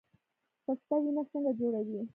[0.63, 2.01] پسته وینه څنګه جوړوي؟